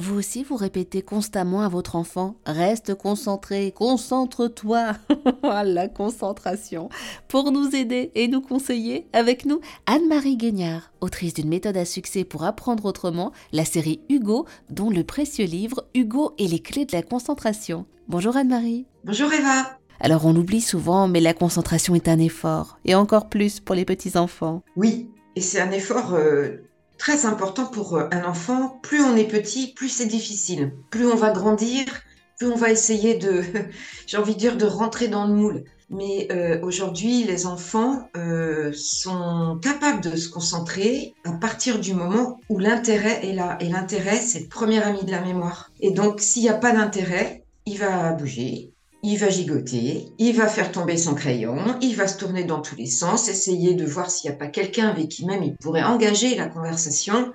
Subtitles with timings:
[0.00, 4.94] Vous aussi, vous répétez constamment à votre enfant Reste concentré, concentre-toi.
[5.42, 6.88] La concentration.
[7.28, 12.24] Pour nous aider et nous conseiller, avec nous, Anne-Marie Guignard, autrice d'une méthode à succès
[12.24, 16.96] pour apprendre autrement, la série Hugo, dont le précieux livre Hugo et les clés de
[16.96, 17.84] la concentration.
[18.08, 18.86] Bonjour Anne-Marie.
[19.04, 19.78] Bonjour Eva.
[20.00, 23.84] Alors on l'oublie souvent, mais la concentration est un effort, et encore plus pour les
[23.84, 24.62] petits-enfants.
[24.76, 26.69] Oui, et c'est un effort euh,
[27.00, 28.78] très important pour euh, un enfant.
[28.82, 30.72] Plus on est petit, plus c'est difficile.
[30.90, 31.84] Plus on va grandir,
[32.38, 33.42] plus on va essayer de,
[34.06, 35.64] j'ai envie de dire, de rentrer dans le moule.
[35.88, 42.38] Mais euh, aujourd'hui, les enfants euh, sont capables de se concentrer à partir du moment
[42.48, 43.56] où l'intérêt est là.
[43.60, 45.72] Et l'intérêt, c'est le premier ami de la mémoire.
[45.80, 48.72] Et donc, s'il n'y a pas d'intérêt, il va bouger,
[49.02, 52.76] il va gigoter, il va faire tomber son crayon, il va se tourner dans tous
[52.76, 55.82] les sens, essayer de voir s'il n'y a pas quelqu'un avec qui même il pourrait
[55.82, 57.32] engager la conversation.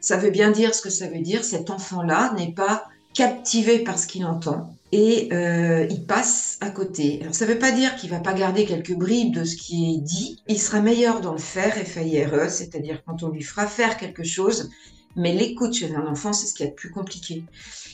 [0.00, 1.42] Ça veut bien dire ce que ça veut dire.
[1.42, 7.20] Cet enfant-là n'est pas captivé par ce qu'il entend et euh, il passe à côté.
[7.32, 10.00] Ça ne veut pas dire qu'il va pas garder quelques bribes de ce qui est
[10.00, 10.40] dit.
[10.46, 14.70] Il sera meilleur dans le faire, F-A-I-R-E, c'est-à-dire quand on lui fera faire quelque chose,
[15.16, 17.44] mais l'écoute chez un enfant, c'est ce qui est le plus compliqué.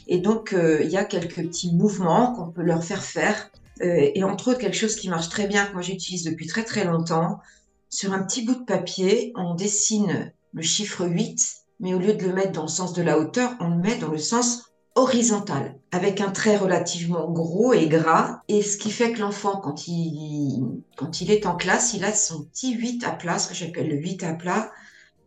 [0.07, 3.51] Et donc, euh, il y a quelques petits mouvements qu'on peut leur faire faire.
[3.83, 6.65] Euh, et entre autres, quelque chose qui marche très bien, que moi j'utilise depuis très
[6.65, 7.41] très longtemps.
[7.89, 11.41] Sur un petit bout de papier, on dessine le chiffre 8,
[11.81, 13.97] mais au lieu de le mettre dans le sens de la hauteur, on le met
[13.97, 18.43] dans le sens horizontal, avec un trait relativement gros et gras.
[18.49, 22.13] Et ce qui fait que l'enfant, quand il, quand il est en classe, il a
[22.13, 24.71] son petit 8 à plat, ce que j'appelle le 8 à plat,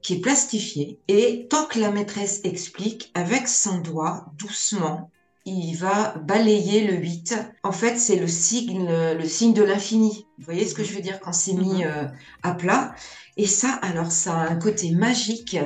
[0.02, 1.00] qui est plastifié.
[1.08, 5.10] Et tant que la maîtresse explique, avec son doigt, doucement,
[5.46, 7.36] il va balayer le 8.
[7.64, 10.26] En fait, c'est le signe, le signe de l'infini.
[10.38, 11.84] Vous voyez ce que je veux dire quand c'est mis mhm.
[11.84, 12.08] euh,
[12.44, 12.94] à plat?
[13.38, 15.58] Et ça, alors, ça a un côté magique.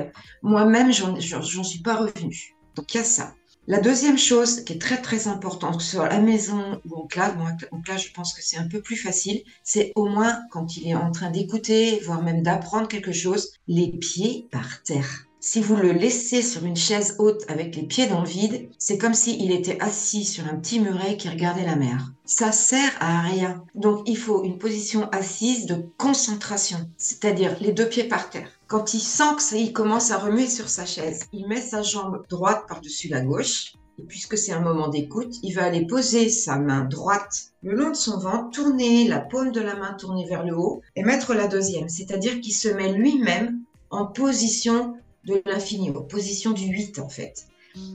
[0.42, 2.54] Moi-même, j'en suis pas revenue.
[2.76, 3.34] Donc, il y a ça.
[3.68, 7.52] La deuxième chose qui est très très importante, à la maison ou en classe, moi
[7.70, 10.88] en classe je pense que c'est un peu plus facile, c'est au moins quand il
[10.88, 15.26] est en train d'écouter, voire même d'apprendre quelque chose, les pieds par terre.
[15.38, 18.98] Si vous le laissez sur une chaise haute avec les pieds dans le vide, c'est
[18.98, 22.12] comme s'il était assis sur un petit muret qui regardait la mer.
[22.24, 23.64] Ça sert à rien.
[23.76, 28.50] Donc il faut une position assise de concentration, c'est-à-dire les deux pieds par terre.
[28.72, 31.82] Quand il sent que ça, il commence à remuer sur sa chaise, il met sa
[31.82, 33.74] jambe droite par-dessus la gauche.
[33.98, 37.90] Et puisque c'est un moment d'écoute, il va aller poser sa main droite le long
[37.90, 41.34] de son ventre, tourner la paume de la main tournée vers le haut et mettre
[41.34, 41.90] la deuxième.
[41.90, 43.60] C'est-à-dire qu'il se met lui-même
[43.90, 44.96] en position
[45.26, 47.44] de l'infini, en position du 8 en fait.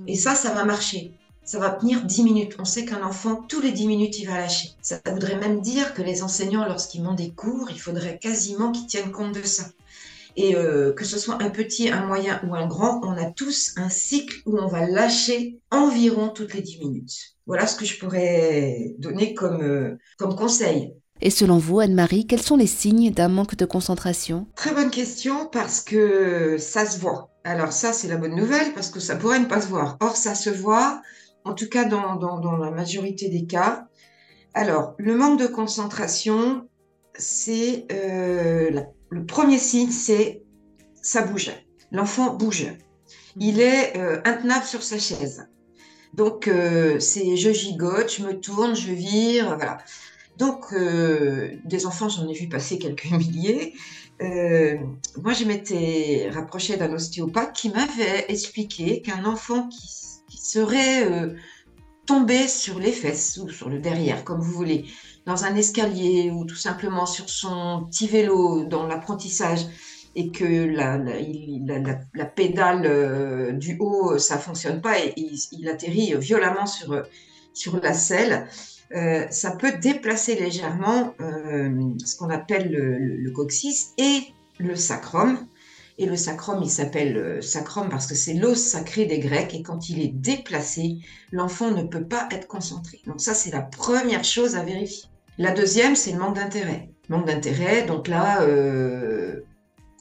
[0.05, 1.11] Et ça, ça va marcher.
[1.43, 2.55] Ça va tenir 10 minutes.
[2.59, 4.69] On sait qu'un enfant, tous les 10 minutes, il va lâcher.
[4.83, 8.85] Ça voudrait même dire que les enseignants, lorsqu'ils montent des cours, il faudrait quasiment qu'ils
[8.85, 9.63] tiennent compte de ça.
[10.37, 13.73] Et euh, que ce soit un petit, un moyen ou un grand, on a tous
[13.75, 17.35] un cycle où on va lâcher environ toutes les 10 minutes.
[17.47, 20.93] Voilà ce que je pourrais donner comme, euh, comme conseil.
[21.21, 24.45] Et selon vous, Anne-Marie, quels sont les signes d'un manque de concentration?
[24.55, 27.31] Très bonne question parce que ça se voit.
[27.43, 29.97] Alors ça, c'est la bonne nouvelle parce que ça pourrait ne pas se voir.
[30.01, 31.01] Or, ça se voit,
[31.45, 33.87] en tout cas dans, dans, la majorité des cas.
[34.53, 36.67] Alors, le manque de concentration,
[37.15, 40.43] c'est euh, la le premier signe, c'est
[41.01, 41.51] ça bouge.
[41.91, 42.67] L'enfant bouge.
[43.39, 45.47] Il est euh, intenable sur sa chaise.
[46.13, 49.77] Donc, euh, c'est je gigote, je me tourne, je vire, voilà.
[50.37, 53.73] Donc, euh, des enfants, j'en ai vu passer quelques milliers.
[54.19, 61.07] moi, je m'étais rapprochée d'un ostéopathe qui m'avait expliqué qu'un enfant qui serait
[62.07, 64.85] tombé sur les fesses ou sur le derrière, comme vous voulez,
[65.25, 69.65] dans un escalier ou tout simplement sur son petit vélo dans l'apprentissage
[70.15, 76.65] et que la, la, pédale euh, du haut, ça fonctionne pas et il, atterrit violemment
[76.65, 77.03] sur,
[77.53, 78.47] sur la selle,
[78.95, 81.69] euh, ça peut déplacer légèrement euh,
[82.03, 84.21] ce qu'on appelle le, le, coccyx et
[84.59, 85.45] le sacrum.
[85.99, 89.89] Et le sacrum, il s'appelle sacrum parce que c'est l'os sacré des Grecs et quand
[89.89, 90.97] il est déplacé,
[91.31, 93.01] l'enfant ne peut pas être concentré.
[93.07, 95.09] Donc ça, c'est la première chose à vérifier.
[95.39, 96.91] La deuxième, c'est le manque d'intérêt.
[97.09, 99.43] Manque d'intérêt, donc là, euh,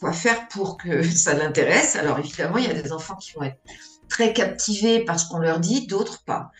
[0.00, 1.96] quoi faire pour que ça l'intéresse?
[1.96, 3.60] Alors évidemment, il y a des enfants qui vont être
[4.08, 6.50] très captivés par ce qu'on leur dit, d'autres pas.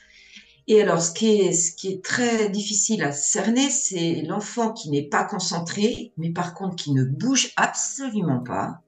[0.69, 6.13] Et alors, ce qui est très difficile à cerner, c'est l'enfant qui n'est pas concentré,
[6.17, 8.81] mais par contre qui ne bouge absolument pas.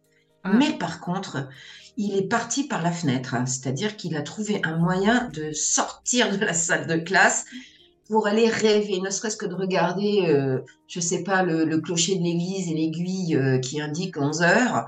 [0.49, 0.57] Ah.
[0.57, 1.49] Mais par contre,
[1.97, 3.45] il est parti par la fenêtre, hein.
[3.45, 7.45] c'est-à-dire qu'il a trouvé un moyen de sortir de la salle de classe
[8.09, 12.23] pour aller rêver, ne serait-ce que de regarder, euh, je sais pas, le, clocher de
[12.23, 14.87] l'église et l'aiguille euh, qui indique 11 heures.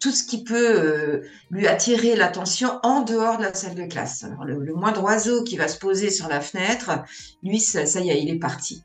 [0.00, 4.24] tout ce qui peut euh, lui attirer l'attention en dehors de la salle de classe.
[4.46, 7.02] Le, moindre oiseau qui va se poser sur la fenêtre,
[7.42, 8.84] lui, ça, ça y est, il est parti.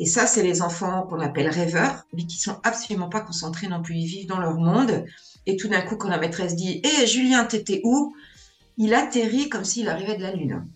[0.00, 3.82] Et ça, c'est les enfants qu'on appelle rêveurs, mais qui sont absolument pas concentrés non
[3.82, 3.94] plus.
[3.94, 5.04] Ils vivent dans leur monde.
[5.46, 8.14] Et tout d'un coup, quand la maîtresse dit Hé, eh, Julien, t'étais où?
[8.76, 10.66] Il atterrit comme s'il arrivait de la Lune.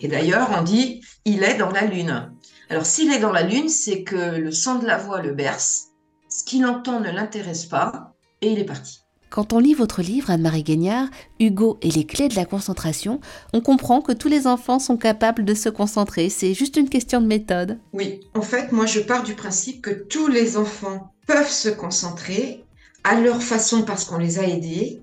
[0.00, 2.32] Et d'ailleurs, on dit Il est dans la Lune.
[2.70, 5.88] Alors, s'il est dans la Lune, c'est que le son de la voix le berce,
[6.28, 9.02] ce qu'il entend ne l'intéresse pas, et il est parti.
[9.32, 11.08] Quand on lit votre livre, Anne-Marie Guignard,
[11.40, 13.18] Hugo et les clés de la concentration,
[13.54, 16.28] on comprend que tous les enfants sont capables de se concentrer.
[16.28, 17.78] C'est juste une question de méthode.
[17.94, 22.61] Oui, en fait, moi je pars du principe que tous les enfants peuvent se concentrer
[23.04, 25.00] à leur façon parce qu'on les a aidés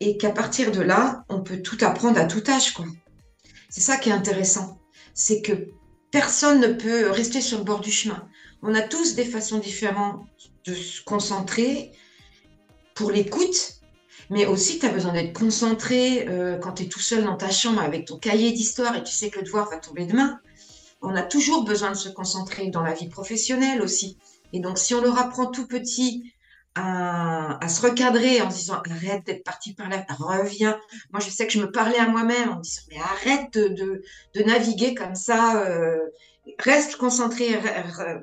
[0.00, 2.72] et qu'à partir de là, on peut tout apprendre à tout âge.
[2.72, 2.86] Quoi.
[3.68, 4.78] C'est ça qui est intéressant.
[5.14, 5.68] C'est que
[6.10, 8.28] personne ne peut rester sur le bord du chemin.
[8.62, 10.26] On a tous des façons différentes
[10.64, 11.92] de se concentrer
[12.94, 13.80] pour l'écoute,
[14.30, 17.50] mais aussi tu as besoin d'être concentré euh, quand tu es tout seul dans ta
[17.50, 20.40] chambre avec ton cahier d'histoire et tu sais que le devoir va tomber demain.
[21.00, 24.18] On a toujours besoin de se concentrer dans la vie professionnelle aussi.
[24.52, 26.32] Et donc, si on leur apprend tout petit
[26.78, 30.78] à, se recadrer en disant arrête d'être parti par là, reviens.
[31.12, 34.02] Moi, je sais que je me parlais à moi-même en disant mais arrête de,
[34.34, 35.98] de, naviguer comme ça, euh,
[36.58, 37.58] reste concentré.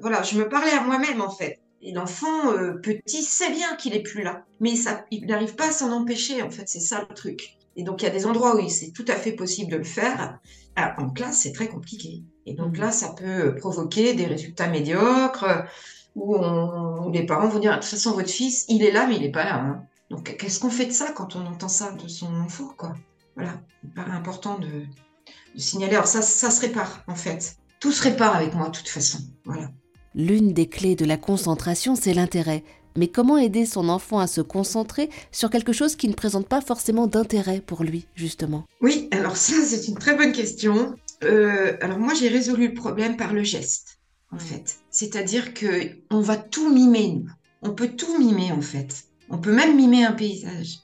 [0.01, 1.59] Voilà, je me parlais à moi-même en fait.
[1.81, 5.67] Et l'enfant euh, petit sait bien qu'il est plus là, mais ça, il n'arrive pas
[5.67, 6.41] à s'en empêcher.
[6.41, 7.57] En fait, c'est ça le truc.
[7.75, 9.83] Et donc il y a des endroits où c'est tout à fait possible de le
[9.83, 10.39] faire.
[10.75, 12.23] Ah, en classe, c'est très compliqué.
[12.45, 12.81] Et donc mmh.
[12.81, 15.65] là, ça peut provoquer des résultats médiocres,
[16.15, 19.21] où, les parents vont dire de toute façon votre fils, il est là, mais il
[19.21, 19.55] n'est pas là.
[19.55, 19.83] Hein.
[20.09, 22.93] Donc qu'est-ce qu'on fait de ça quand on entend ça de son enfant, quoi?
[23.35, 25.95] Voilà, il paraît important de, de signaler.
[25.95, 27.57] Alors ça, ça se répare en fait.
[27.79, 29.19] Tout se répare avec moi de toute façon.
[29.43, 29.69] Voilà.
[30.13, 32.63] L'une des clés de la concentration, c'est l'intérêt.
[32.97, 36.61] Mais comment aider son enfant à se concentrer sur quelque chose qui ne présente pas
[36.61, 38.63] forcément d'intérêt pour lui, justement?
[38.79, 40.95] Oui, alors ça, c'est une très bonne question.
[41.25, 43.94] Euh, alors moi, j'ai résolu le problème par le geste,
[44.35, 44.79] en fait.
[44.91, 47.29] C'est-à-dire que on va tout mimer, nous.
[47.61, 49.05] On peut tout mimer, en fait.
[49.29, 50.79] On peut même mimer un paysage.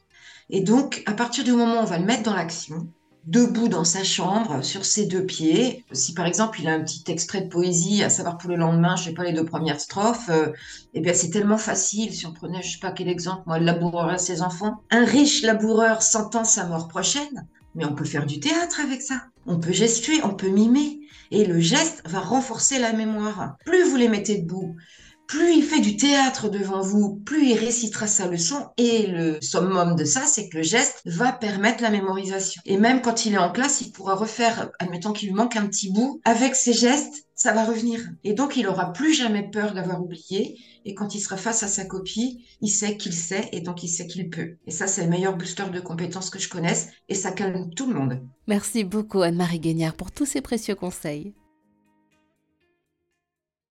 [0.49, 2.87] Et donc, à partir du moment où on va le mettre dans l'action,
[3.25, 5.85] debout dans sa chambre, sur ses deux pieds.
[5.91, 8.95] Si par exemple il a un petit extrait de poésie, à savoir pour le lendemain,
[8.95, 10.51] je sais pas les deux premières strophes, euh,
[10.93, 12.13] eh bien c'est tellement facile.
[12.13, 14.81] Si on prenait, je sais pas quel exemple, moi, le laboureur à ses enfants.
[14.89, 19.21] Un riche laboureur sentant sa mort prochaine, mais on peut faire du théâtre avec ça.
[19.45, 20.99] On peut gestuer, on peut mimer.
[21.31, 23.55] Et le geste va renforcer la mémoire.
[23.65, 24.75] Plus vous les mettez debout,
[25.31, 28.67] plus il fait du théâtre devant vous, plus il récitera sa leçon.
[28.75, 32.61] Et le summum de ça, c'est que le geste va permettre la mémorisation.
[32.65, 35.67] Et même quand il est en classe, il pourra refaire, admettons qu'il lui manque un
[35.67, 38.01] petit bout, avec ses gestes, ça va revenir.
[38.25, 40.59] Et donc, il aura plus jamais peur d'avoir oublié.
[40.83, 43.89] Et quand il sera face à sa copie, il sait qu'il sait et donc il
[43.89, 44.57] sait qu'il peut.
[44.67, 47.87] Et ça, c'est le meilleur booster de compétences que je connaisse et ça calme tout
[47.87, 48.19] le monde.
[48.47, 51.33] Merci beaucoup Anne-Marie Guignard pour tous ces précieux conseils.